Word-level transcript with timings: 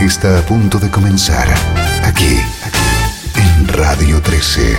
Está 0.00 0.38
a 0.38 0.42
punto 0.42 0.78
de 0.78 0.90
comenzar 0.90 1.48
aquí, 2.04 2.38
en 3.34 3.68
Radio 3.68 4.22
13. 4.22 4.76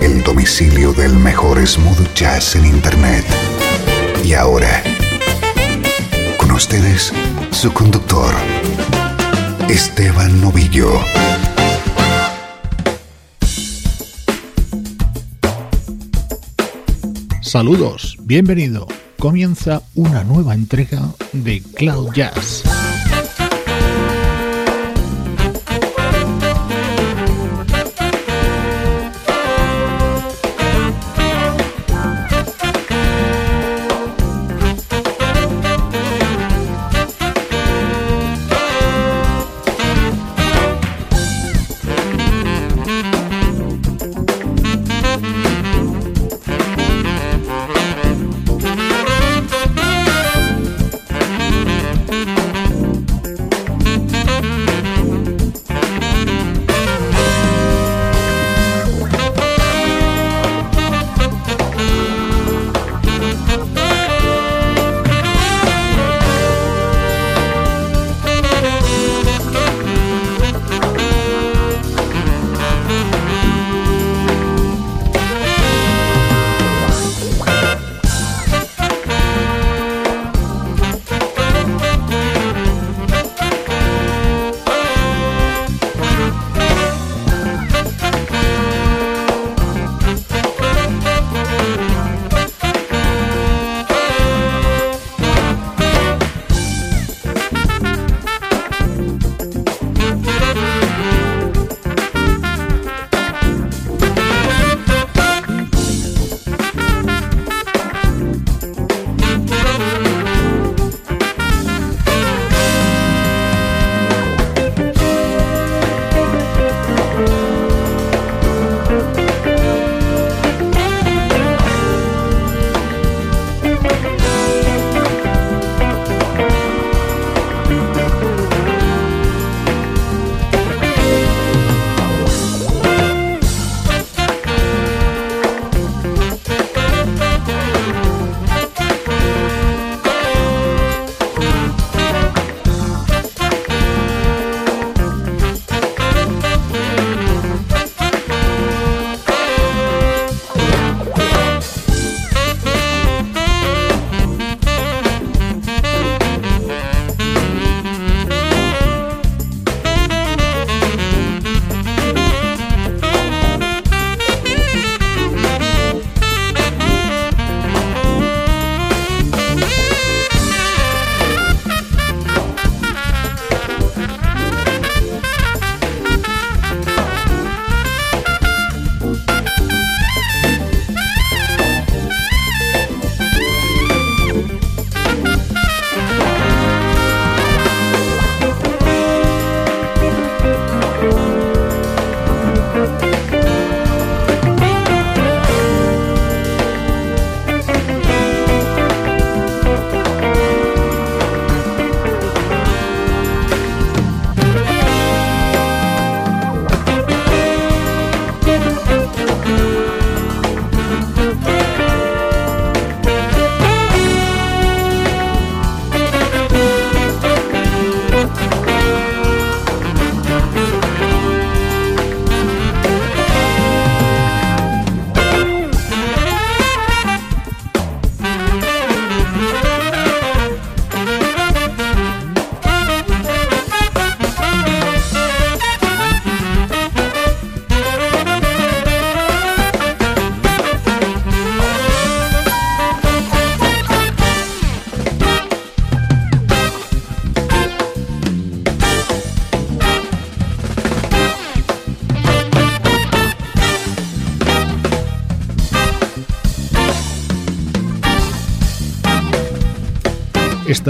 El 0.00 0.22
domicilio 0.22 0.92
del 0.92 1.14
mejor 1.14 1.64
smooth 1.66 2.14
jazz 2.14 2.56
en 2.56 2.64
Internet. 2.64 3.24
Y 4.24 4.32
ahora, 4.32 4.82
con 6.38 6.50
ustedes, 6.52 7.12
su 7.50 7.72
conductor, 7.72 8.34
Esteban 9.68 10.40
Novillo. 10.40 10.90
Saludos, 17.42 18.16
bienvenido. 18.22 18.86
Comienza 19.18 19.82
una 19.94 20.24
nueva 20.24 20.54
entrega 20.54 21.12
de 21.32 21.60
Cloud 21.76 22.14
Jazz. 22.14 22.64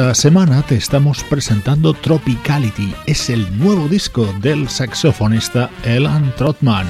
Esta 0.00 0.14
semana 0.14 0.62
te 0.62 0.76
estamos 0.76 1.22
presentando 1.24 1.92
Tropicality, 1.92 2.94
es 3.04 3.28
el 3.28 3.58
nuevo 3.58 3.86
disco 3.86 4.24
del 4.40 4.66
saxofonista 4.66 5.68
Elan 5.84 6.34
Trotman. 6.36 6.86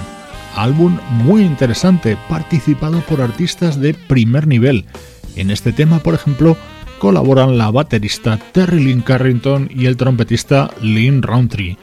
Álbum 0.55 0.97
muy 1.11 1.43
interesante, 1.43 2.17
participado 2.29 3.01
por 3.01 3.21
artistas 3.21 3.81
de 3.81 3.95
primer 3.95 4.47
nivel. 4.47 4.85
En 5.35 5.51
este 5.51 5.73
tema, 5.73 5.99
por 5.99 6.15
ejemplo, 6.15 6.57
colaboran 7.01 7.59
la 7.59 7.73
baterista 7.73 8.39
Terry 8.53 8.79
Lynn 8.79 9.01
Carrington 9.01 9.69
y 9.75 9.87
el 9.87 9.97
trompetista 9.97 10.71
Lynn 10.81 11.23
Roundtree. 11.23 11.79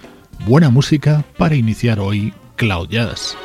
Buena 0.46 0.70
música 0.70 1.26
para 1.38 1.56
iniciar 1.56 2.00
hoy 2.00 2.34
Cloud 2.56 2.88
Jazz. 2.88 3.36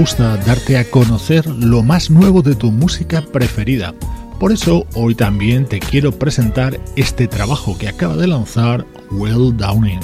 Gusta 0.00 0.38
darte 0.38 0.78
a 0.78 0.90
conocer 0.90 1.44
lo 1.44 1.82
más 1.82 2.08
nuevo 2.08 2.40
de 2.40 2.54
tu 2.54 2.70
música 2.70 3.20
preferida. 3.20 3.94
Por 4.38 4.50
eso 4.50 4.86
hoy 4.94 5.14
también 5.14 5.66
te 5.66 5.78
quiero 5.78 6.10
presentar 6.10 6.80
este 6.96 7.28
trabajo 7.28 7.76
que 7.76 7.86
acaba 7.86 8.16
de 8.16 8.26
lanzar 8.26 8.86
Will 9.10 9.54
Downing. 9.54 10.00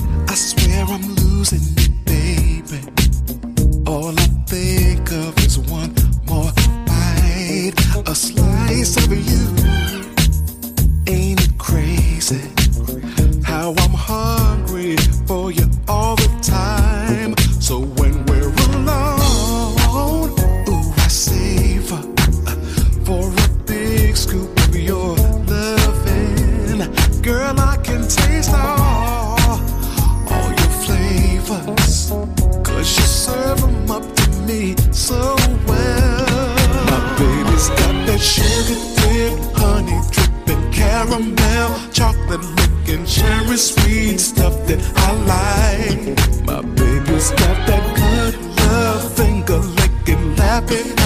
with 43.57 43.63
sweet 43.63 44.21
stuff 44.21 44.55
that 44.67 44.81
I 44.97 45.13
like. 45.33 46.45
My 46.45 46.61
baby's 46.61 47.31
got 47.31 47.57
that 47.69 47.85
good 47.97 48.35
love, 48.61 49.17
finger 49.17 49.59
licking, 49.59 50.37
lapping. 50.37 51.06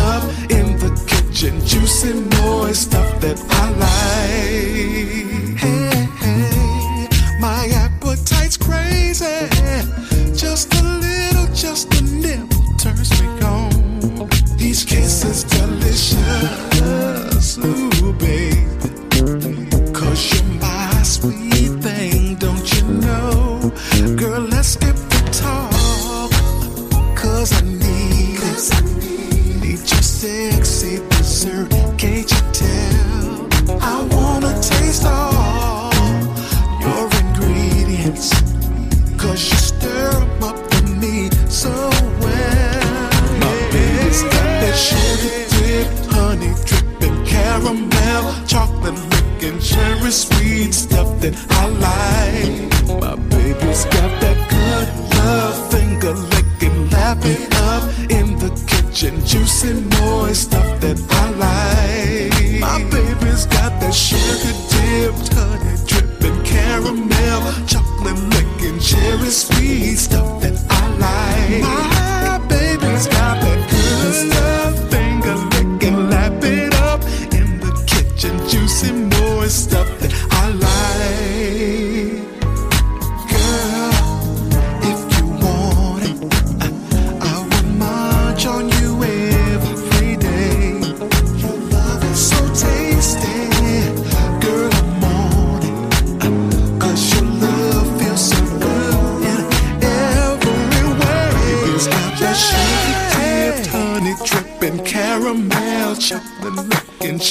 lapping 56.90 57.44
up 57.70 57.84
in 58.10 58.38
the 58.38 58.50
kitchen, 58.66 59.24
juicy 59.24 59.74
moist 59.98 60.42
stuff 60.42 60.80
that 60.80 60.98
I 61.10 61.30
like. 61.44 62.60
My 62.60 62.78
baby's 62.90 63.46
got 63.46 63.80
that 63.80 63.94
sugar 63.94 64.54
dipped, 64.72 65.32
honey 65.34 65.76
dripping, 65.86 66.44
caramel, 66.44 67.66
chocolate 67.66 68.18
licking, 68.34 68.78
cherry 68.80 69.30
sweet 69.30 69.96
stuff 69.96 70.42
that 70.42 70.56
I 70.68 70.82
like. 71.04 71.62
My 71.62 72.38
baby's 72.48 73.06
got 73.06 73.40
that 73.40 73.70
good 73.70 74.14
stuff. 74.14 74.89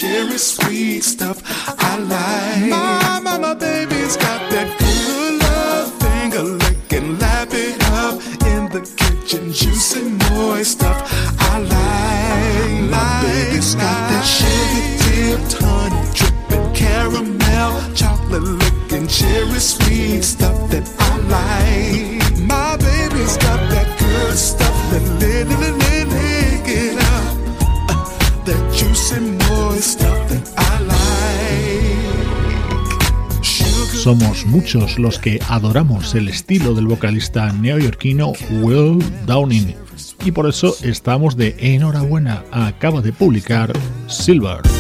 Here 0.09 0.27
is 0.33 0.55
sweet 0.55 1.03
stuff 1.03 1.37
I 1.67 1.97
like. 1.99 2.71
My 2.71 3.19
mama, 3.21 3.53
baby. 3.53 3.88
Somos 34.09 34.43
muchos 34.47 34.97
los 34.97 35.19
que 35.19 35.39
adoramos 35.49 36.15
el 36.15 36.29
estilo 36.29 36.73
del 36.73 36.87
vocalista 36.87 37.53
neoyorquino 37.53 38.33
Will 38.63 38.97
Downing 39.27 39.75
y 40.25 40.31
por 40.31 40.49
eso 40.49 40.75
estamos 40.81 41.37
de 41.37 41.55
enhorabuena. 41.59 42.43
Acaba 42.51 43.03
de 43.03 43.13
publicar 43.13 43.71
Silver. 44.07 44.78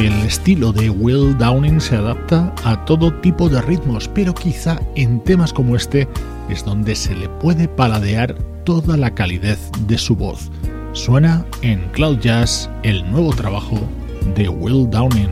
El 0.00 0.14
estilo 0.22 0.72
de 0.72 0.88
Will 0.88 1.36
Downing 1.36 1.78
se 1.78 1.94
adapta 1.94 2.54
a 2.64 2.86
todo 2.86 3.12
tipo 3.20 3.50
de 3.50 3.60
ritmos, 3.60 4.08
pero 4.08 4.32
quizá 4.32 4.80
en 4.94 5.20
temas 5.20 5.52
como 5.52 5.76
este 5.76 6.08
es 6.48 6.64
donde 6.64 6.94
se 6.94 7.14
le 7.14 7.28
puede 7.28 7.68
paladear 7.68 8.34
toda 8.64 8.96
la 8.96 9.14
calidez 9.14 9.70
de 9.86 9.98
su 9.98 10.16
voz. 10.16 10.50
Suena 10.94 11.44
en 11.60 11.80
Cloud 11.92 12.18
Jazz 12.20 12.70
el 12.82 13.10
nuevo 13.10 13.34
trabajo 13.34 13.78
de 14.34 14.48
Will 14.48 14.88
Downing. 14.88 15.28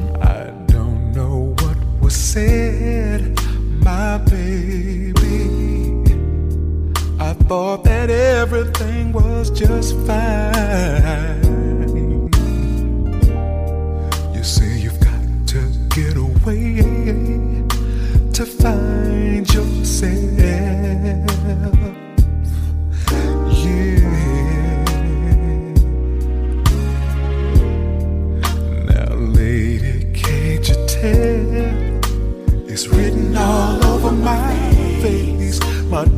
I 7.21 7.33
thought 7.49 7.85
that 7.85 8.11
everything 8.11 9.13
was 9.13 9.51
just 9.51 9.97
fine. 10.07 11.48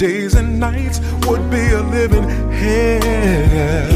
Days 0.00 0.34
and 0.34 0.58
nights 0.58 0.98
would 1.26 1.50
be 1.50 1.58
a 1.72 1.82
living 1.82 2.26
hell. 2.58 3.90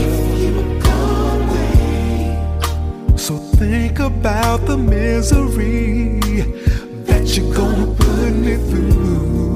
So 3.16 3.38
think 3.56 4.00
about 4.00 4.66
the 4.66 4.76
misery 4.76 6.20
that 7.08 7.34
you're 7.34 7.54
gonna 7.54 7.86
put 7.94 8.32
me 8.34 8.56
through. 8.68 9.53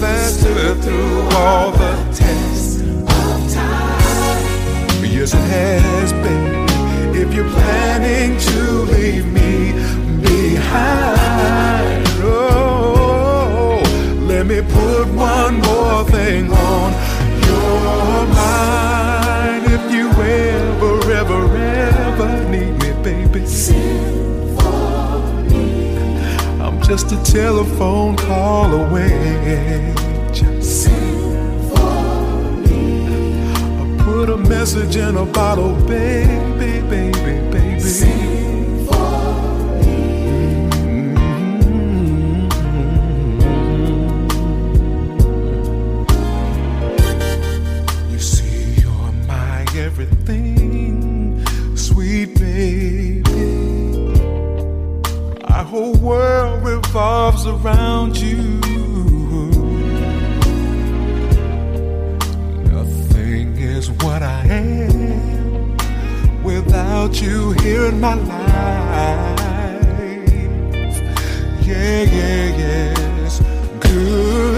That 0.00 0.30
stood 0.30 0.82
through 0.82 1.20
all 1.36 1.70
the 1.72 1.94
tests 2.12 2.80
of 2.80 3.52
time. 3.52 5.04
Yes, 5.04 5.34
it 5.34 5.40
has 5.40 6.12
been. 6.12 6.64
If 7.14 7.32
you're 7.34 7.48
planning 7.50 8.38
to 8.38 8.60
leave 8.94 9.26
me 9.26 9.72
behind, 10.20 12.06
oh, 12.22 13.82
let 14.20 14.46
me 14.46 14.60
put 14.62 15.06
one 15.14 15.60
more 15.60 16.04
thing 16.04 16.52
on 16.52 16.63
just 26.96 27.10
a 27.10 27.32
telephone 27.32 28.16
call 28.16 28.72
away. 28.72 29.92
Just 30.32 30.84
send 30.84 31.68
for 31.70 32.52
me. 32.68 33.42
I 33.50 34.04
put 34.04 34.30
a 34.30 34.36
message 34.36 34.94
in 34.94 35.16
a 35.16 35.26
bottle, 35.26 35.74
baby, 35.88 36.38
baby, 36.56 36.88
baby. 36.88 37.13
Revolves 56.94 57.44
around 57.44 58.16
you. 58.16 58.38
Nothing 62.70 63.56
is 63.56 63.90
what 63.90 64.22
I 64.22 64.46
am 64.46 65.76
without 66.44 67.20
you 67.20 67.50
here 67.64 67.86
in 67.86 67.98
my 68.00 68.14
life. 68.14 69.40
Yeah, 71.66 72.02
yeah, 72.02 72.58
yes. 72.62 73.40
Goodbye, 73.80 74.53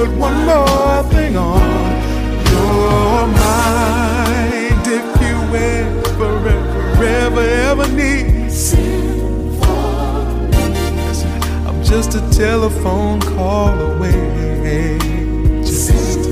put 0.00 0.16
one 0.16 0.46
more 0.46 1.02
thing 1.12 1.36
on 1.36 1.60
your 2.52 3.26
mind. 3.26 4.84
If 4.98 5.06
you 5.24 5.36
ever, 5.54 6.38
ever, 6.38 7.04
ever, 7.04 7.46
ever 7.68 7.88
need. 7.88 8.48
Listen, 11.06 11.28
I'm 11.66 11.82
just 11.82 12.14
a 12.14 12.22
telephone 12.30 13.20
call 13.20 13.78
away. 13.78 14.98
Just 15.62 16.22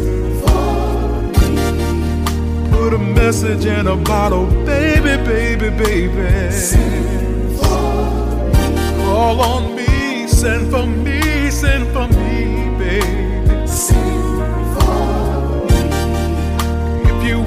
put 2.72 2.94
a 2.94 3.02
message 3.20 3.66
in 3.66 3.86
a 3.86 3.96
bottle, 3.96 4.46
baby, 4.64 5.14
baby, 5.30 5.68
baby. 5.84 6.50
Send 6.52 7.58
for 7.58 8.48
me. 8.48 9.04
Call 9.04 9.40
on 9.42 9.76
me, 9.76 10.26
send 10.26 10.70
for 10.70 10.86
me, 10.86 11.07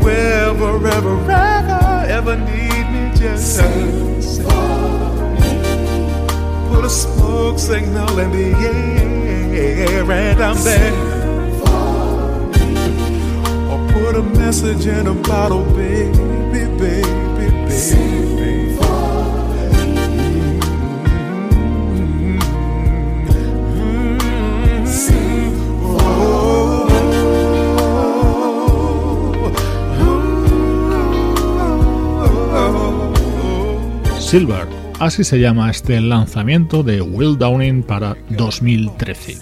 you 0.01 0.09
ever, 0.09 0.87
ever, 0.87 1.31
ever, 2.09 2.37
need 2.37 2.85
me, 2.91 3.11
just 3.15 3.55
sing 3.57 4.21
for 4.43 5.35
me. 5.39 6.73
put 6.73 6.85
a 6.85 6.89
smoke 6.89 7.59
signal 7.59 8.19
in 8.19 8.31
the 8.31 8.53
air 9.57 10.11
and 10.11 10.41
I'm 10.41 10.63
there. 10.63 10.93
Or 13.71 13.79
put 13.93 14.15
a 14.15 14.23
message 14.23 14.87
in 14.87 15.07
a 15.07 15.13
bottle, 15.13 15.63
baby, 15.75 16.17
baby, 16.51 17.01
baby. 17.37 18.50
Silver, 34.31 34.65
así 35.01 35.25
se 35.25 35.41
llama 35.41 35.69
este 35.69 35.99
lanzamiento 35.99 36.83
de 36.83 37.01
Will 37.01 37.37
Downing 37.37 37.83
para 37.83 38.15
2013. 38.29 39.37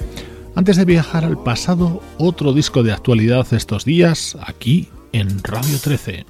Antes 0.55 0.77
de 0.77 0.85
viajar 0.85 1.23
al 1.23 1.37
pasado, 1.37 2.01
otro 2.17 2.53
disco 2.53 2.81
de 2.81 2.91
actualidad 2.91 3.45
estos 3.53 3.85
días, 3.85 4.35
aquí 4.41 4.89
en 5.11 5.43
Radio 5.43 5.77
13. 5.79 6.25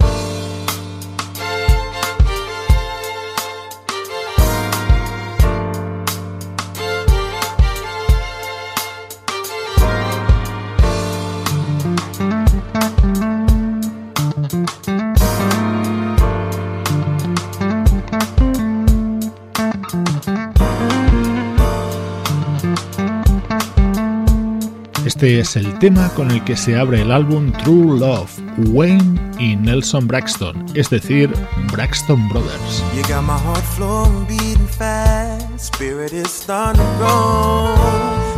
Este 25.19 25.41
es 25.41 25.55
el 25.57 25.77
tema 25.79 26.07
con 26.15 26.31
el 26.31 26.41
que 26.45 26.55
se 26.55 26.77
abre 26.77 27.01
el 27.01 27.11
álbum 27.11 27.51
True 27.51 27.99
Love, 27.99 28.31
Wayne 28.69 29.19
y 29.37 29.57
Nelson 29.57 30.07
Braxton, 30.07 30.65
es 30.75 30.89
decir, 30.89 31.29
Braxton 31.73 32.29
Brothers. 32.29 32.81
You 32.95 33.01
got 33.01 33.23
my 33.23 33.37
heart 33.37 33.65
flowing, 33.75 34.25
beating 34.27 34.65
fast. 34.65 35.75
Spirit 35.75 36.13
is 36.13 36.29
starting 36.29 36.81
to 36.81 36.97
grow. 36.97 37.75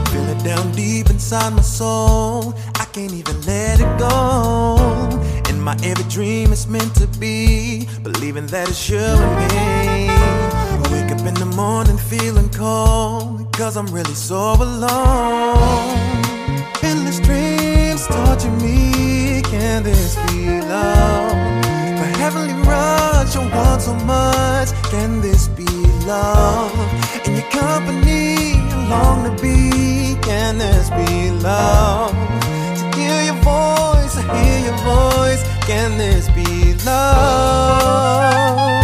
Feel 0.05 0.27
it 0.27 0.43
down 0.43 0.71
deep 0.71 1.07
inside 1.11 1.53
my 1.53 1.61
soul. 1.61 2.55
I 2.79 2.85
can't 2.85 3.13
even 3.13 3.39
let 3.45 3.79
it 3.79 3.99
go. 3.99 4.75
And 5.49 5.61
my 5.61 5.75
every 5.83 6.09
dream 6.09 6.51
is 6.51 6.65
meant 6.65 6.95
to 6.95 7.05
be. 7.19 7.87
Believing 8.01 8.47
that 8.47 8.67
it's 8.67 8.79
surely 8.79 9.19
me. 9.19 10.09
I 10.09 10.89
wake 10.91 11.11
up 11.11 11.27
in 11.27 11.35
the 11.35 11.45
morning 11.55 11.99
feeling 11.99 12.49
cold. 12.49 13.53
Cause 13.53 13.77
I'm 13.77 13.85
really 13.93 14.15
so 14.15 14.55
alone. 14.55 16.20
Torture 18.41 18.57
me. 18.57 19.41
Can 19.43 19.83
this 19.83 20.15
be 20.15 20.61
love? 20.61 21.31
The 21.99 22.05
heavenly 22.17 22.53
rush 22.63 23.35
I 23.35 23.47
want 23.55 23.81
so 23.83 23.93
much. 23.93 24.71
Can 24.89 25.21
this 25.21 25.47
be 25.47 25.65
love? 26.07 26.73
In 27.27 27.35
your 27.35 27.49
company, 27.51 28.53
I 28.55 28.87
long 28.89 29.23
to 29.25 29.41
be. 29.41 30.15
Can 30.23 30.57
this 30.57 30.89
be 30.89 31.29
love? 31.29 32.13
To 32.79 32.97
hear 32.97 33.23
your 33.23 33.39
voice, 33.43 34.17
I 34.17 34.23
hear 34.35 34.59
your 34.69 34.77
voice. 34.77 35.43
Can 35.67 35.97
this 35.99 36.27
be 36.29 36.73
love? 36.83 38.80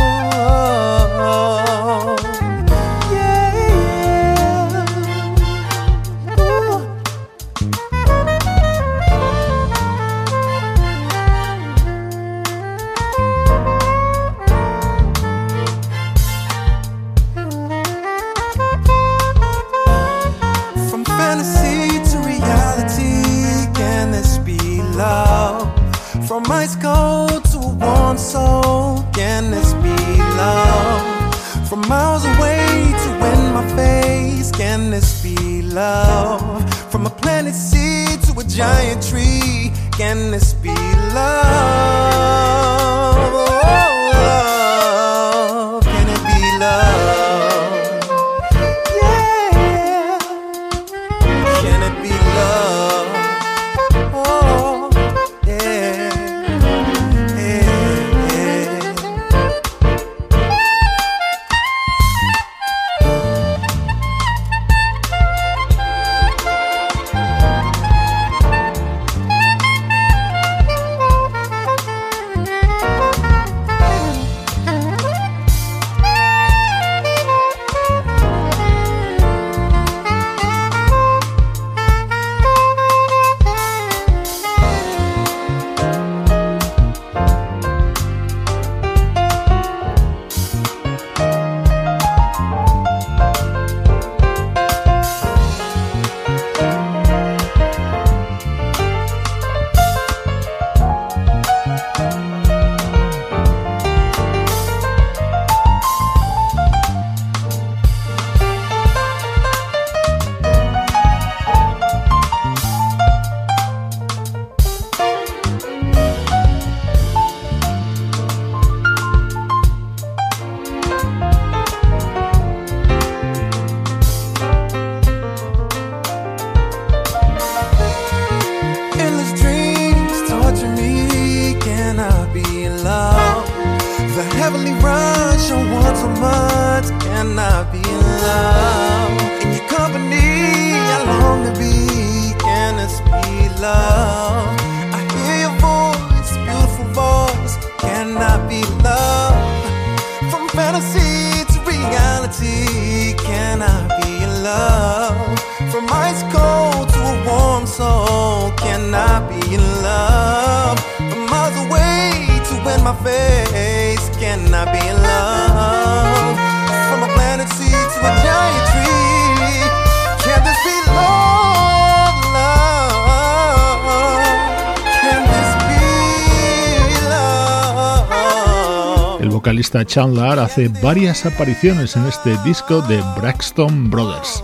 Chandler 179.85 180.39
hace 180.39 180.67
varias 180.67 181.25
apariciones 181.25 181.95
en 181.95 182.05
este 182.05 182.37
disco 182.43 182.81
de 182.81 183.01
Braxton 183.17 183.89
Brothers. 183.89 184.43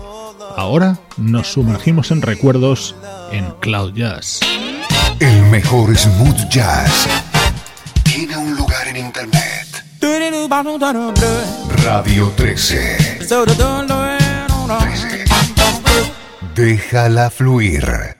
Ahora 0.56 0.98
nos 1.16 1.52
sumergimos 1.52 2.10
en 2.10 2.22
recuerdos 2.22 2.94
en 3.32 3.50
Cloud 3.60 3.94
Jazz. 3.94 4.40
El 5.20 5.42
mejor 5.44 5.96
smooth 5.96 6.48
jazz 6.48 7.06
tiene 8.02 8.36
un 8.36 8.54
lugar 8.56 8.88
en 8.88 8.96
internet. 8.96 9.84
Radio 11.84 12.32
13. 12.36 13.18
13. 14.68 15.24
Déjala 16.54 17.30
fluir. 17.30 18.13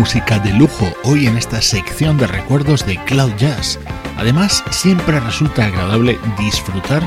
Música 0.00 0.38
de 0.38 0.54
lujo 0.54 0.86
hoy 1.04 1.26
en 1.26 1.36
esta 1.36 1.60
sección 1.60 2.16
de 2.16 2.26
recuerdos 2.26 2.86
de 2.86 2.96
Cloud 3.04 3.34
Jazz. 3.36 3.78
Además, 4.16 4.64
siempre 4.70 5.20
resulta 5.20 5.66
agradable 5.66 6.18
disfrutar 6.38 7.02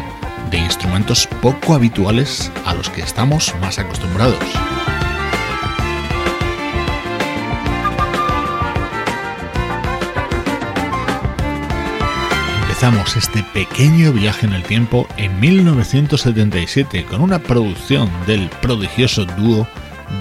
de 0.52 0.60
instrumentos 0.60 1.28
poco 1.42 1.74
habituales 1.74 2.52
a 2.66 2.76
los 2.76 2.92
que 2.92 3.02
estamos 3.02 3.52
más 3.60 3.80
acostumbrados. 3.80 4.38
Empezamos 12.62 13.18
este 13.18 13.44
pequeño 13.56 14.14
viaje 14.14 14.46
en 14.46 14.54
el 14.54 14.62
tiempo 14.62 15.08
en 15.18 15.40
1977 15.40 17.06
con 17.06 17.22
una 17.22 17.40
producción 17.40 18.12
del 18.28 18.50
prodigioso 18.62 19.26
dúo 19.26 19.68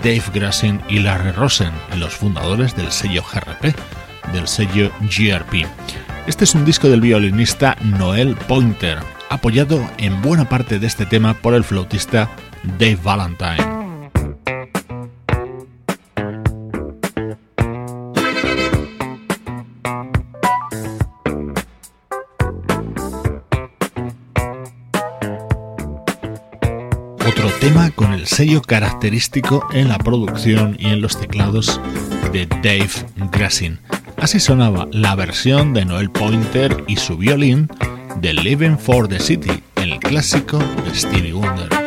Dave 0.02 0.22
Grassin 0.33 0.81
y 0.88 1.00
Larry 1.00 1.33
Rosen, 1.33 1.72
los 1.96 2.14
fundadores 2.14 2.74
del 2.76 2.90
sello 2.90 3.22
GRP, 3.22 3.74
del 4.33 4.48
sello 4.48 4.90
GRP. 5.00 5.66
Este 6.26 6.44
es 6.44 6.55
un 6.55 6.64
disco 6.64 6.88
del 6.88 7.00
violinista 7.00 7.76
Noel 7.83 8.37
Pointer, 8.48 8.98
apoyado 9.28 9.83
en 9.98 10.20
buena 10.22 10.48
parte 10.48 10.78
de 10.78 10.87
este 10.87 11.07
tema 11.07 11.35
por 11.35 11.55
el 11.55 11.64
flautista 11.64 12.31
Dave 12.78 12.98
Valentine. 13.02 13.71
El 28.22 28.28
sello 28.28 28.62
característico 28.62 29.66
en 29.72 29.88
la 29.88 29.98
producción 29.98 30.76
y 30.78 30.90
en 30.90 31.00
los 31.00 31.18
teclados 31.18 31.80
de 32.32 32.46
Dave 32.46 32.88
Grassin. 33.32 33.80
Así 34.16 34.38
sonaba 34.38 34.87
la 34.92 35.16
versión 35.16 35.74
de 35.74 35.85
Noel 35.85 36.08
Pointer 36.08 36.85
y 36.87 36.98
su 36.98 37.16
violín 37.16 37.68
de 38.20 38.32
Living 38.32 38.76
for 38.78 39.08
the 39.08 39.18
City, 39.18 39.61
el 39.74 39.98
clásico 39.98 40.58
de 40.58 40.94
Stevie 40.94 41.32
Wonder. 41.32 41.81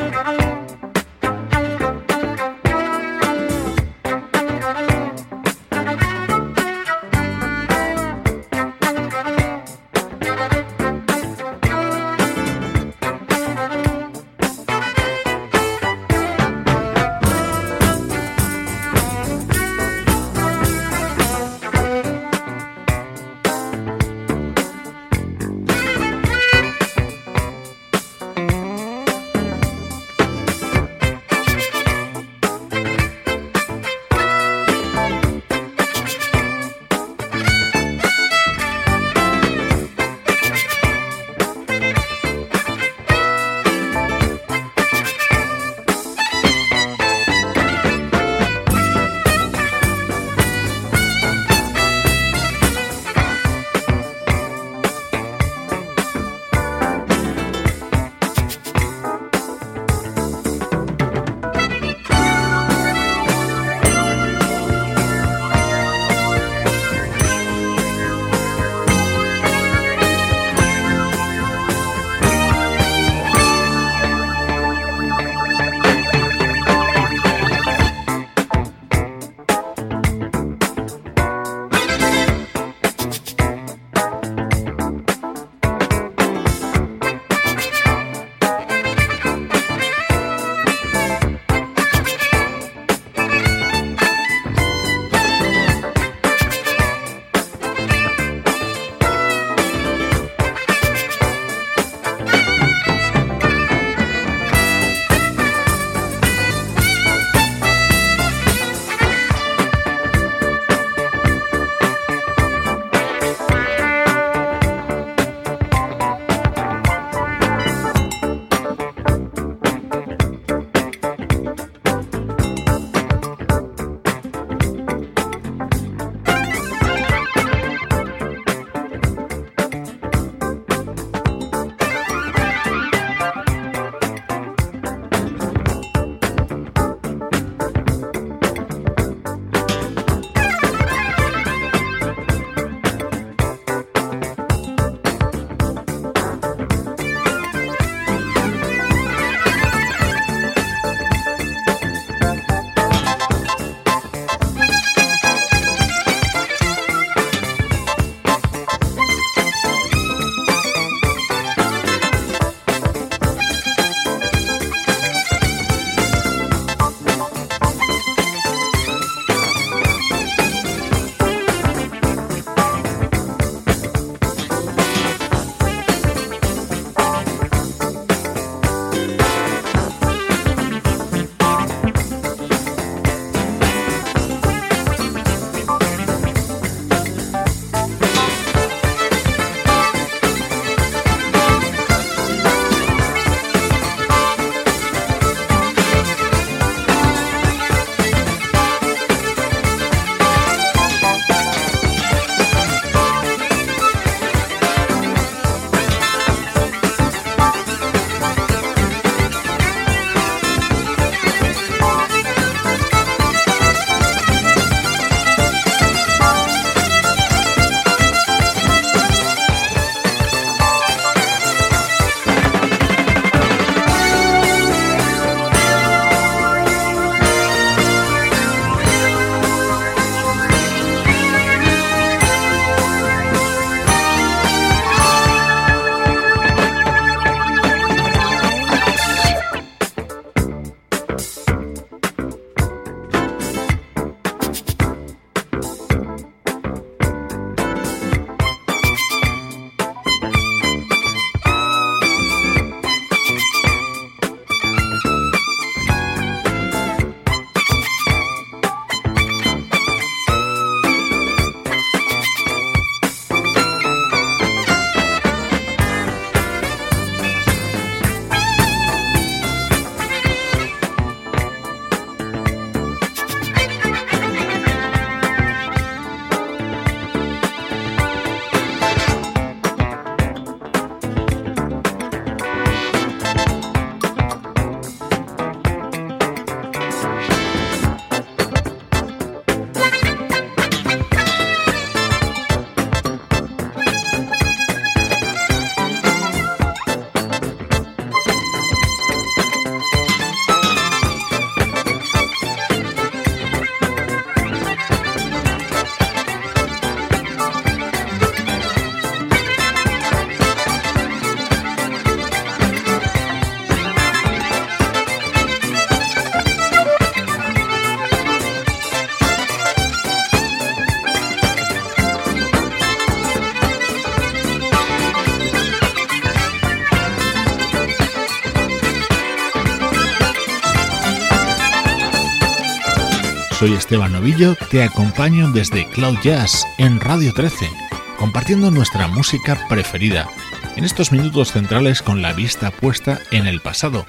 Esteban 333.85 334.13
Novillo, 334.13 334.55
te 334.71 334.81
acompaño 334.81 335.51
desde 335.51 335.87
Cloud 335.87 336.17
Jazz 336.23 336.65
en 336.79 336.99
Radio 336.99 337.31
13, 337.35 337.69
compartiendo 338.17 338.71
nuestra 338.71 339.07
música 339.07 339.59
preferida, 339.69 340.27
en 340.75 340.85
estos 340.85 341.11
minutos 341.11 341.51
centrales 341.51 342.01
con 342.01 342.23
la 342.23 342.33
vista 342.33 342.71
puesta 342.71 343.19
en 343.29 343.45
el 343.45 343.61
pasado. 343.61 344.07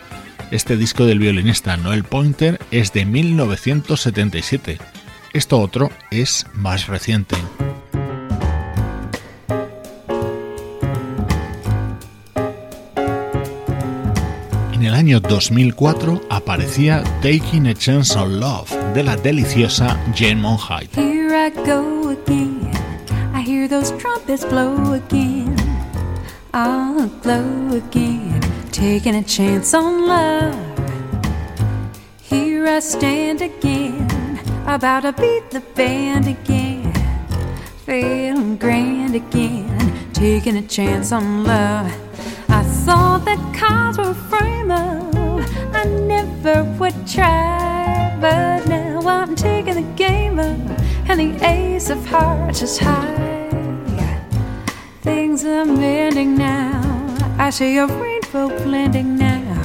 Este 0.51 0.79
disco 0.79 1.05
del 1.05 1.19
violinista 1.19 1.77
Noel 1.77 2.05
Pointer 2.05 2.59
es 2.71 2.95
de 2.95 3.05
1977. 3.05 4.79
Esto 5.35 5.61
otro 5.61 5.91
es 6.11 6.47
más 6.55 6.87
reciente. 6.87 7.37
Año 15.07 15.21
2004 15.21 16.23
aparecía 16.31 17.05
Taking 17.23 17.69
a 17.69 17.75
Chance 17.75 18.19
on 18.19 18.41
Love 18.41 18.69
de 18.93 19.05
la 19.05 19.15
deliciosa 19.17 19.97
Jane 20.13 20.41
Monheit. 20.41 20.91
Here 20.97 21.33
I 21.33 21.51
go 21.51 22.09
again. 22.09 22.73
I 23.33 23.41
hear 23.41 23.69
those 23.69 23.93
trumpets 23.99 24.45
blow 24.45 24.95
again. 24.95 25.55
I'll 26.53 27.09
glow 27.23 27.77
again. 27.77 28.41
Taking 28.73 29.15
a 29.15 29.23
chance 29.23 29.75
on 29.75 30.09
love. 30.09 30.57
Here 32.21 32.67
I 32.67 32.81
stand 32.81 33.43
again. 33.43 34.09
About 34.67 35.03
to 35.03 35.13
beat 35.13 35.53
the 35.53 35.63
band 35.77 36.27
again. 36.27 36.93
Feeling 37.85 38.57
grand 38.57 39.15
again. 39.15 40.11
Taking 40.13 40.57
a 40.57 40.63
chance 40.63 41.13
on 41.13 41.45
love. 41.45 41.93
I 42.49 42.65
thought 42.85 43.25
that 43.27 43.39
cards 43.55 43.99
were 43.99 44.15
try, 47.07 48.17
but 48.21 48.67
now 48.67 49.01
I'm 49.07 49.35
taking 49.35 49.75
the 49.75 49.95
game 49.95 50.39
up, 50.39 50.59
and 51.09 51.21
the 51.21 51.47
ace 51.47 51.91
of 51.91 52.05
hearts 52.07 52.63
is 52.63 52.79
high. 52.79 53.15
Things 55.03 55.45
are 55.45 55.65
mending 55.65 56.37
now. 56.37 57.17
I 57.39 57.51
see 57.51 57.79
a 57.79 57.87
rainbow 57.87 58.49
blending 58.65 59.17
now. 59.17 59.63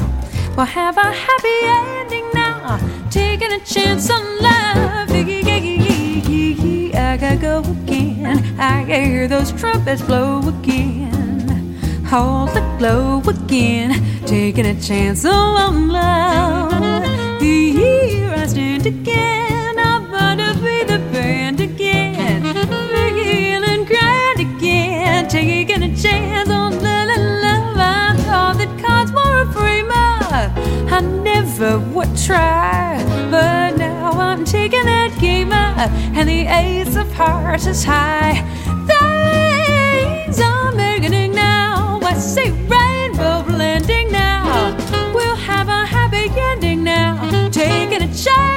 We'll 0.55 0.65
have 0.65 0.97
a 0.97 1.11
happy 1.11 1.59
ending 1.63 2.29
now. 2.33 2.79
Taking 3.09 3.51
a 3.53 3.59
chance 3.59 4.09
on 4.09 4.23
love. 4.39 5.09
I 6.93 7.17
gotta 7.17 7.35
go 7.35 7.59
again. 7.59 8.59
I 8.59 8.83
hear 8.83 9.27
those 9.27 9.51
trumpets 9.51 10.01
blow 10.01 10.47
again 10.47 11.11
hold 12.11 12.49
the 12.49 12.59
glow 12.77 13.21
again, 13.25 13.89
taking 14.25 14.65
a 14.65 14.77
chance 14.81 15.23
on 15.23 15.87
love. 15.87 16.70
Would 31.77 32.17
try, 32.17 32.97
but 33.29 33.77
now 33.77 34.11
I'm 34.11 34.43
taking 34.43 34.83
that 34.85 35.17
game 35.19 35.51
up, 35.51 35.89
and 36.15 36.27
the 36.27 36.45
ace 36.47 36.95
of 36.95 37.11
hearts 37.13 37.65
is 37.65 37.83
high. 37.83 38.43
Things 38.87 40.39
are 40.41 40.71
making 40.73 41.33
now. 41.33 41.99
I 42.01 42.13
say 42.15 42.51
rainbow 42.51 43.43
blending 43.43 44.11
now. 44.11 44.75
We'll 45.13 45.35
have 45.35 45.69
a 45.69 45.85
happy 45.85 46.29
ending 46.35 46.83
now. 46.83 47.49
Taking 47.51 48.01
a 48.01 48.13
chance 48.13 48.50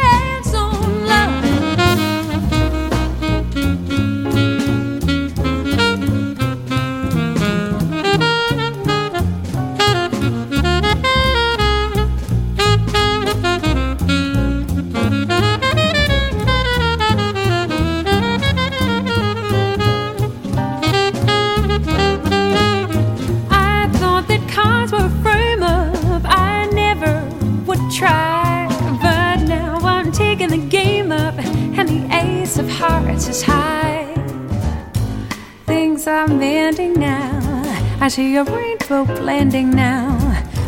Are 36.25 36.29
mending 36.29 36.95
now. 36.95 37.63
I 38.01 38.09
see 38.09 38.35
a 38.37 38.45
rainbow 38.45 39.05
blending 39.05 39.69
now. 39.69 40.09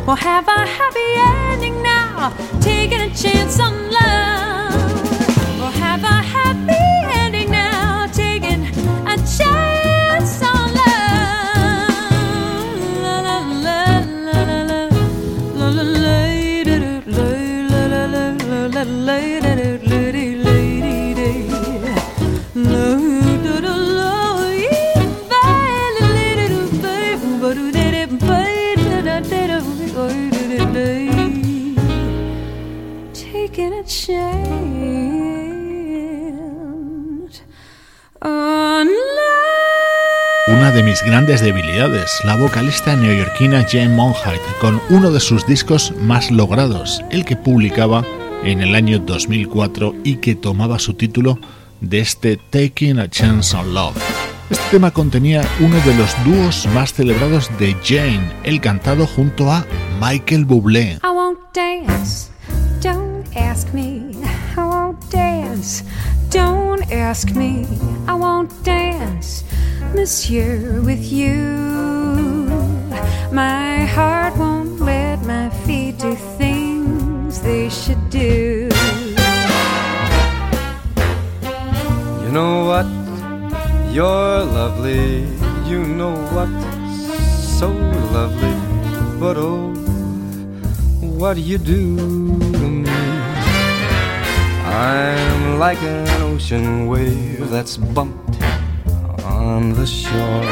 We'll 0.06 0.16
have 0.16 0.46
a 0.46 0.66
happy 0.66 1.10
ending 1.16 1.82
now. 1.82 2.34
Taking 2.60 3.00
a 3.00 3.08
chance 3.14 3.58
on 3.58 3.75
grandes 41.06 41.40
debilidades, 41.40 42.18
la 42.24 42.36
vocalista 42.36 42.96
neoyorquina 42.96 43.64
Jane 43.70 43.90
Monheit, 43.90 44.40
con 44.60 44.82
uno 44.90 45.12
de 45.12 45.20
sus 45.20 45.46
discos 45.46 45.94
más 46.00 46.32
logrados, 46.32 47.04
el 47.10 47.24
que 47.24 47.36
publicaba 47.36 48.04
en 48.42 48.60
el 48.60 48.74
año 48.74 48.98
2004 48.98 49.94
y 50.02 50.16
que 50.16 50.34
tomaba 50.34 50.80
su 50.80 50.94
título 50.94 51.38
de 51.80 52.00
este 52.00 52.36
Taking 52.50 52.98
a 52.98 53.08
Chance 53.08 53.56
on 53.56 53.72
Love. 53.72 53.96
Este 54.50 54.64
tema 54.72 54.90
contenía 54.90 55.42
uno 55.60 55.76
de 55.86 55.94
los 55.94 56.10
dúos 56.24 56.66
más 56.74 56.92
celebrados 56.92 57.50
de 57.56 57.76
Jane, 57.84 58.32
el 58.42 58.60
cantado 58.60 59.06
junto 59.06 59.52
a 59.52 59.64
Michael 60.00 60.44
Bublé. 60.44 60.98
Don't 66.30 66.90
ask 66.90 67.34
me. 67.34 67.66
I 68.06 68.14
won't 68.14 68.50
dance, 68.64 69.44
monsieur, 69.94 70.80
with 70.82 71.02
you. 71.12 71.66
My 73.32 73.84
heart 73.84 74.36
won't 74.36 74.80
let 74.80 75.22
my 75.24 75.50
feet 75.64 75.98
do 75.98 76.14
things 76.38 77.40
they 77.42 77.68
should 77.68 78.10
do. 78.10 78.68
You 82.22 82.30
know 82.32 82.66
what? 82.66 82.86
You're 83.92 84.44
lovely. 84.44 85.26
You 85.70 85.84
know 85.84 86.14
what? 86.34 86.48
So 87.58 87.70
lovely. 88.12 88.54
But 89.18 89.36
oh, 89.36 89.72
what 91.18 91.34
do 91.34 91.40
you 91.40 91.58
do? 91.58 92.75
I'm 94.76 95.58
like 95.58 95.80
an 95.80 96.06
ocean 96.20 96.86
wave 96.86 97.48
that's 97.48 97.78
bumped 97.78 98.42
on 99.24 99.72
the 99.72 99.86
shore. 99.86 100.44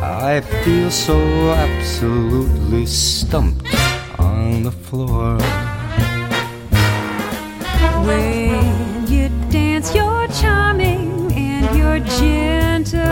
I 0.00 0.40
feel 0.64 0.90
so 0.90 1.50
absolutely 1.50 2.86
stumped 2.86 3.68
on 4.18 4.62
the 4.62 4.70
floor. 4.72 5.36
When 8.06 9.06
you 9.06 9.28
dance, 9.50 9.94
you're 9.94 10.28
charming 10.28 11.30
and 11.34 11.76
you're 11.76 12.00
gentle. 12.00 13.04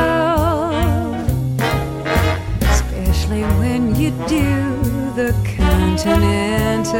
Especially 2.72 3.42
when 3.60 3.94
you 3.94 4.12
do 4.26 4.72
the 5.14 5.34
continental. 5.58 6.94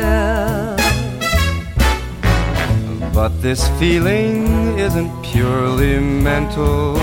But 3.14 3.40
this 3.40 3.68
feeling 3.78 4.76
isn't 4.76 5.22
purely 5.22 6.00
mental. 6.00 6.96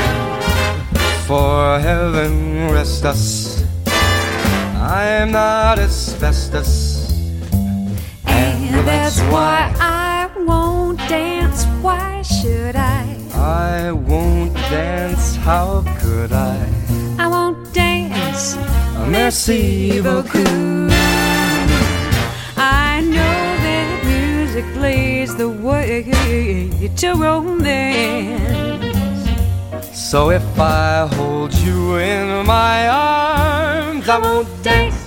For 1.26 1.80
heaven 1.80 2.70
rest 2.70 3.05
us. 3.05 3.64
I'm 4.76 5.32
not 5.32 5.80
asbestos. 5.80 7.09
And 8.26 8.86
that's 8.86 9.22
why 9.32 9.74
I 9.80 10.30
won't 10.45 10.99
dance, 11.07 11.64
why 11.82 12.22
should 12.24 12.76
I? 12.76 13.18
I 13.34 13.93
won't 13.93 14.53
dance, 14.70 15.38
how 15.38 15.86
could 16.01 16.34
I? 16.34 16.57
I 17.20 17.28
won't 17.28 17.74
dance. 17.74 18.57
Merci 19.07 20.01
beaucoup. 20.01 20.91
I 22.57 23.01
know 23.01 23.41
leads 24.78 25.36
the 25.36 25.49
way 25.49 26.03
to 26.97 27.14
romance. 27.16 28.51
So 29.93 30.30
if 30.32 30.59
I 30.59 31.07
hold 31.16 31.53
you 31.53 31.97
in 31.97 32.45
my 32.45 32.88
arms, 32.88 34.07
I 34.09 34.18
won't 34.18 34.47
dance. 34.64 35.01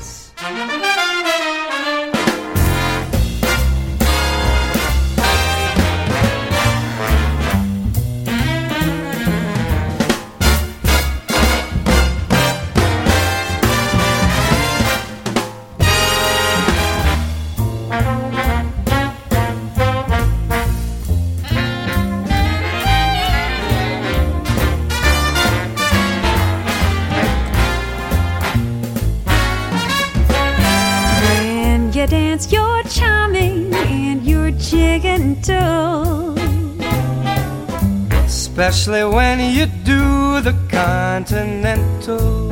Especially 38.67 39.05
when 39.05 39.41
you 39.41 39.67
do 39.67 40.41
the 40.41 40.57
continental. 40.71 42.49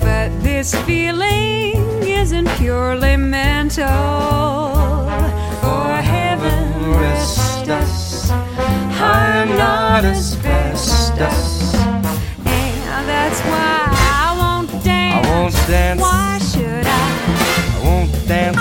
But 0.00 0.30
this 0.42 0.74
feeling 0.86 1.76
isn't 2.02 2.48
purely 2.56 3.18
mental. 3.18 3.84
For 5.60 5.92
heaven 6.14 6.92
Rest 6.98 7.68
us. 7.68 8.30
I'm 8.30 9.50
not 9.50 10.02
asbestos. 10.06 11.74
And 11.74 13.04
that's 13.06 13.40
why 13.42 13.84
I 13.92 14.34
won't 14.40 14.70
I 14.76 14.82
dance. 14.82 15.28
won't 15.28 15.66
dance. 15.68 16.00
Why 16.00 16.38
should 16.38 16.86
I? 16.86 16.88
I. 16.88 17.80
I 17.80 17.84
won't 17.84 18.28
dance. 18.28 18.55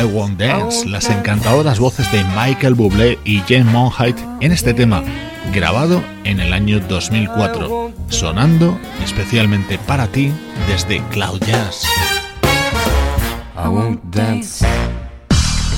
I 0.00 0.04
Won't 0.04 0.40
Dance, 0.40 0.88
las 0.88 1.10
encantadoras 1.10 1.78
voces 1.78 2.10
de 2.10 2.24
Michael 2.24 2.72
Bublé 2.72 3.18
y 3.22 3.40
Jane 3.40 3.64
Monheit 3.64 4.16
en 4.40 4.50
este 4.50 4.72
tema, 4.72 5.02
grabado 5.52 6.02
en 6.24 6.40
el 6.40 6.54
año 6.54 6.80
2004, 6.80 7.92
sonando 8.08 8.78
especialmente 9.04 9.78
para 9.78 10.06
ti 10.06 10.32
desde 10.68 11.02
Cloud 11.10 11.40
Jazz. 11.40 11.84
I 13.56 13.68
won't 13.68 14.02
dance. 14.04 14.64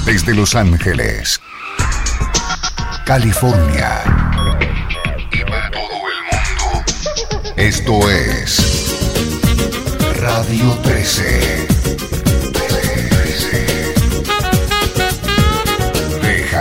Desde 0.07 0.35
Los 0.35 0.55
Ángeles, 0.55 1.41
California 3.05 4.03
y 5.33 5.39
para 5.39 5.69
todo 5.73 5.83
el 5.83 6.23
mundo. 6.31 7.55
Esto 7.57 8.09
es 8.09 8.95
Radio 10.21 10.71
13. 10.85 11.67
13. 11.67 11.72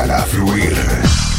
Déjala 0.01 0.25
fluir. 0.25 1.30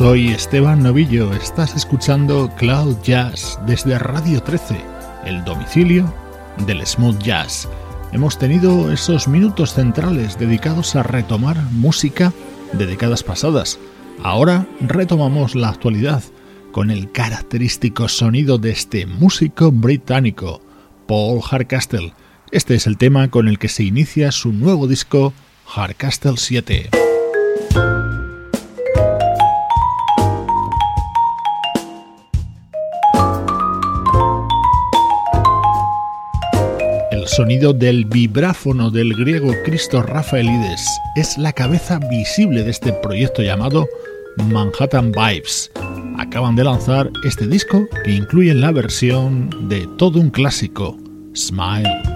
Soy 0.00 0.30
Esteban 0.30 0.82
Novillo, 0.82 1.34
estás 1.34 1.76
escuchando 1.76 2.50
Cloud 2.56 2.96
Jazz 3.02 3.58
desde 3.66 3.98
Radio 3.98 4.42
13, 4.42 4.80
el 5.26 5.44
domicilio 5.44 6.10
del 6.66 6.86
smooth 6.86 7.18
jazz. 7.18 7.68
Hemos 8.10 8.38
tenido 8.38 8.90
esos 8.90 9.28
minutos 9.28 9.74
centrales 9.74 10.38
dedicados 10.38 10.96
a 10.96 11.02
retomar 11.02 11.58
música 11.72 12.32
de 12.72 12.86
décadas 12.86 13.22
pasadas. 13.22 13.78
Ahora 14.22 14.66
retomamos 14.80 15.54
la 15.54 15.68
actualidad 15.68 16.22
con 16.72 16.90
el 16.90 17.12
característico 17.12 18.08
sonido 18.08 18.56
de 18.56 18.70
este 18.70 19.04
músico 19.04 19.70
británico, 19.70 20.62
Paul 21.06 21.42
Hardcastle. 21.42 22.14
Este 22.52 22.74
es 22.74 22.86
el 22.86 22.96
tema 22.96 23.28
con 23.28 23.48
el 23.48 23.58
que 23.58 23.68
se 23.68 23.82
inicia 23.82 24.32
su 24.32 24.50
nuevo 24.50 24.86
disco, 24.86 25.34
Hardcastle 25.66 26.38
7. 26.38 26.88
Sonido 37.30 37.72
del 37.72 38.06
vibráfono 38.06 38.90
del 38.90 39.14
griego 39.14 39.52
Christos 39.64 40.04
Rafaelides 40.04 40.84
es 41.14 41.38
la 41.38 41.52
cabeza 41.52 42.00
visible 42.10 42.64
de 42.64 42.70
este 42.70 42.92
proyecto 42.92 43.42
llamado 43.42 43.88
Manhattan 44.50 45.12
Vibes. 45.12 45.70
Acaban 46.18 46.56
de 46.56 46.64
lanzar 46.64 47.10
este 47.24 47.46
disco 47.46 47.86
que 48.04 48.12
incluye 48.12 48.52
la 48.52 48.72
versión 48.72 49.68
de 49.68 49.86
todo 49.96 50.18
un 50.18 50.30
clásico, 50.30 50.98
Smile. 51.34 52.09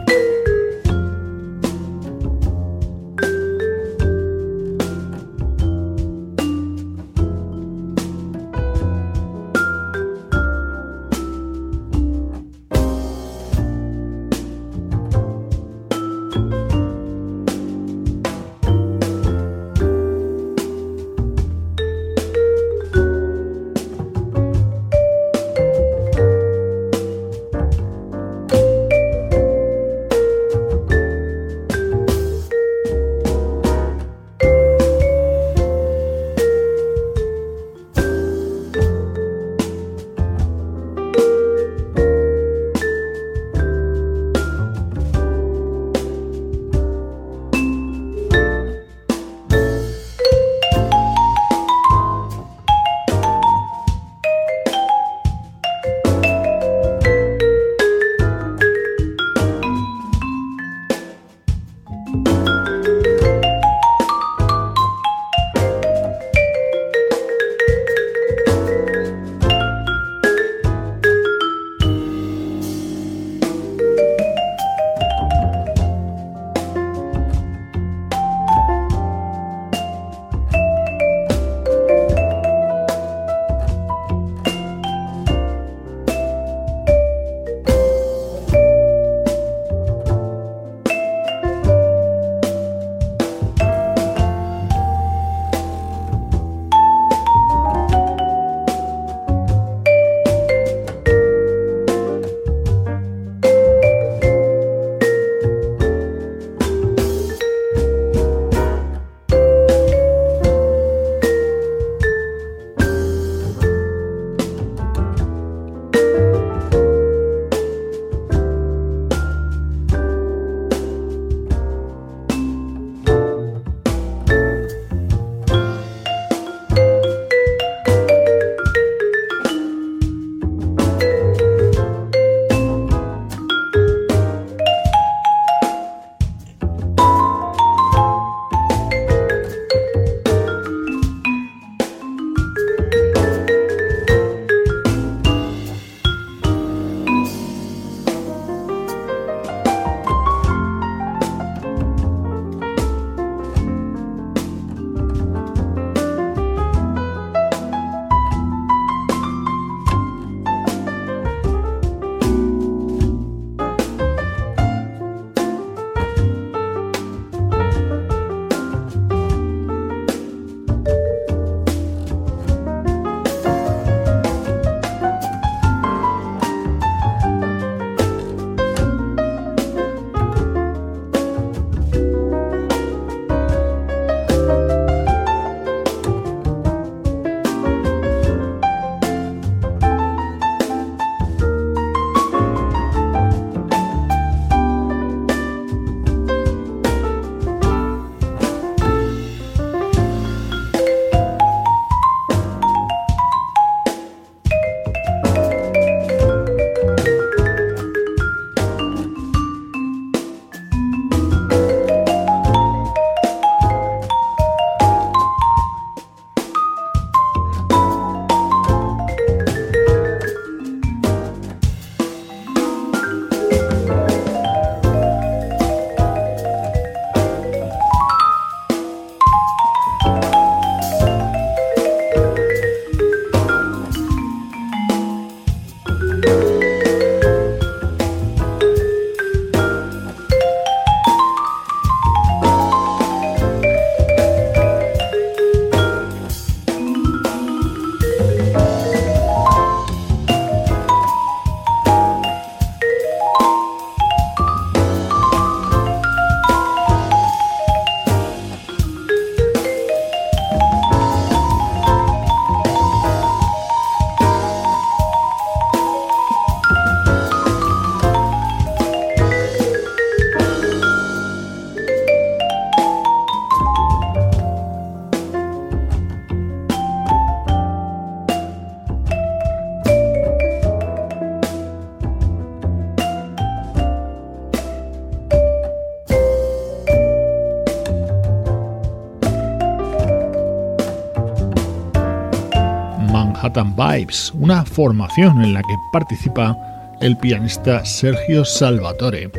Manhattan 293.14 293.76
Vibes, 293.76 294.32
una 294.34 294.64
formación 294.64 295.40
en 295.44 295.54
la 295.54 295.62
que 295.62 295.76
participa 295.92 296.58
el 297.00 297.16
pianista 297.16 297.84
Sergio 297.84 298.44
Salvatore. 298.44 299.30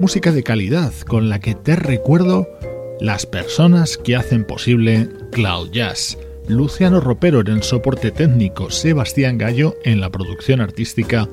Música 0.00 0.32
de 0.32 0.42
calidad 0.42 0.92
con 1.06 1.28
la 1.28 1.38
que 1.38 1.54
te 1.54 1.76
recuerdo 1.76 2.48
las 2.98 3.26
personas 3.26 3.96
que 3.98 4.16
hacen 4.16 4.44
posible 4.44 5.08
Cloud 5.30 5.70
Jazz. 5.70 6.18
Luciano 6.48 6.98
Ropero 6.98 7.38
en 7.38 7.46
el 7.46 7.62
soporte 7.62 8.10
técnico, 8.10 8.68
Sebastián 8.68 9.38
Gallo 9.38 9.76
en 9.84 10.00
la 10.00 10.10
producción 10.10 10.60
artística, 10.60 11.28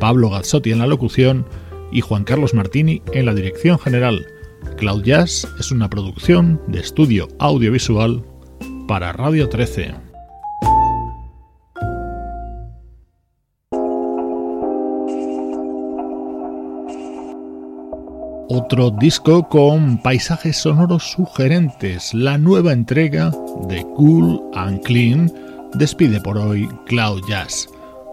Pablo 0.00 0.30
Gazzotti 0.30 0.72
en 0.72 0.78
la 0.78 0.86
locución 0.86 1.44
y 1.92 2.00
Juan 2.00 2.24
Carlos 2.24 2.54
Martini 2.54 3.02
en 3.12 3.26
la 3.26 3.34
dirección 3.34 3.78
general. 3.78 4.26
Cloud 4.78 5.02
Jazz 5.02 5.46
es 5.60 5.70
una 5.70 5.90
producción 5.90 6.58
de 6.68 6.80
estudio 6.80 7.28
audiovisual 7.38 8.24
para 8.88 9.12
Radio 9.12 9.50
13. 9.50 10.03
Otro 18.56 18.90
disco 18.90 19.48
con 19.48 19.98
paisajes 19.98 20.58
sonoros 20.58 21.10
sugerentes, 21.10 22.14
la 22.14 22.38
nueva 22.38 22.72
entrega 22.72 23.32
de 23.68 23.82
Cool 23.96 24.40
and 24.54 24.80
Clean 24.84 25.28
despide 25.74 26.20
por 26.20 26.38
hoy 26.38 26.68
Cloud 26.86 27.22
Jazz. 27.28 27.66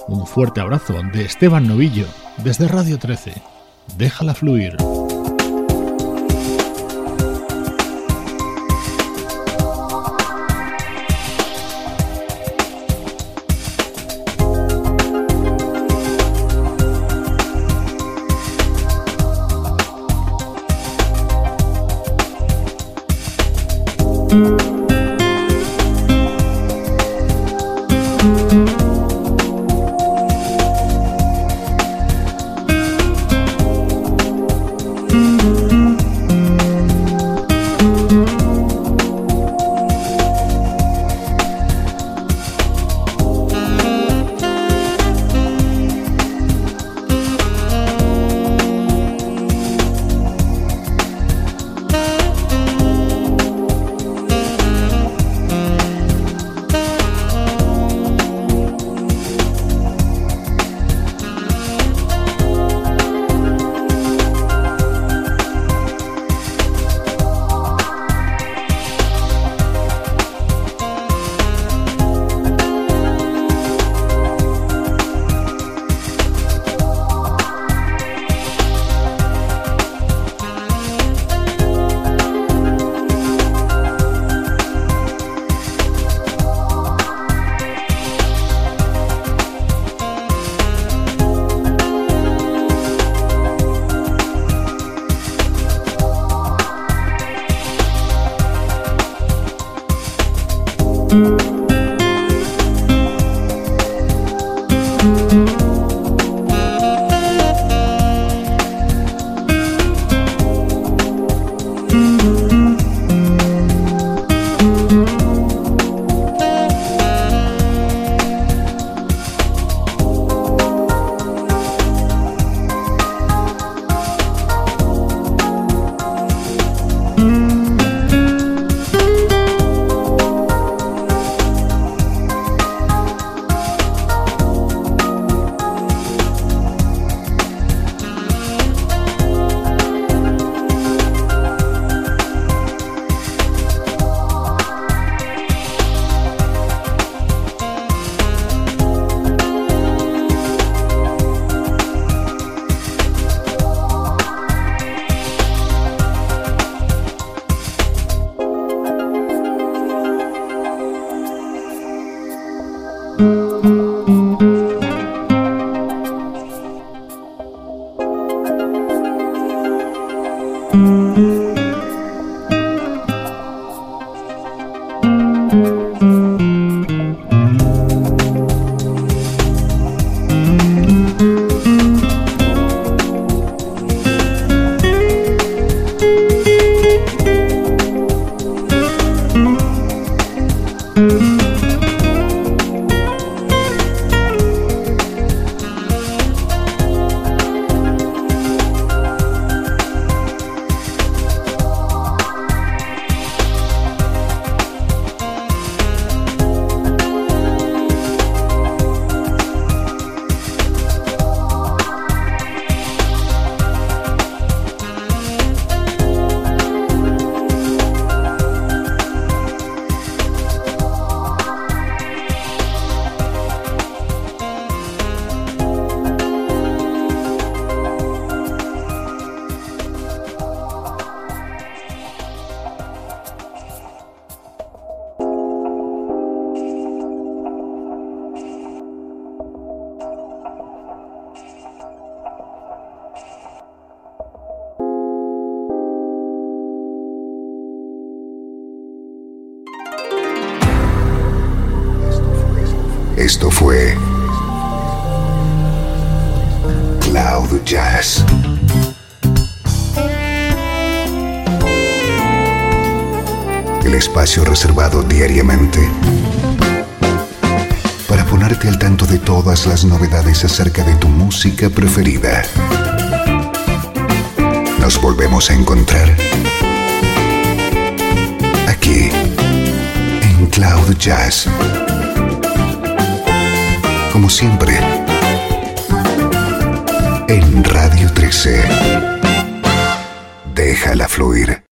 Un 0.07 0.25
fuerte 0.25 0.59
abrazo 0.59 0.95
de 1.13 1.25
Esteban 1.25 1.67
Novillo 1.67 2.07
desde 2.43 2.67
Radio 2.67 2.97
13. 2.97 3.33
Déjala 3.99 4.33
fluir. 4.33 4.77